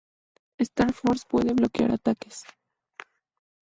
Star 0.59 0.93
Force, 0.93 1.25
puede 1.29 1.53
bloquear 1.53 1.91
ataques. 1.91 2.43